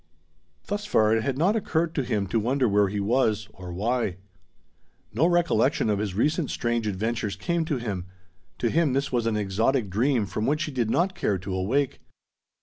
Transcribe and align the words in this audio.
Thus 0.65 0.87
far 0.87 1.15
it 1.15 1.21
had 1.21 1.37
not 1.37 1.55
occurred 1.55 1.93
to 1.93 2.01
him 2.03 2.25
to 2.29 2.39
wonder 2.39 2.67
where 2.67 2.87
he 2.87 2.99
was, 2.99 3.47
or 3.53 3.71
why. 3.71 4.17
No 5.13 5.27
recollection 5.27 5.91
of 5.91 5.99
his 5.99 6.15
recent 6.15 6.49
strange 6.49 6.87
adventures 6.87 7.35
came 7.35 7.65
to 7.65 7.77
him. 7.77 8.07
To 8.57 8.71
him 8.71 8.93
this 8.93 9.11
was 9.11 9.27
an 9.27 9.37
exotic 9.37 9.91
dream, 9.91 10.25
from 10.25 10.47
which 10.47 10.63
he 10.63 10.71
did 10.71 10.89
not 10.89 11.13
care 11.13 11.37
to 11.37 11.53
awake. 11.53 12.01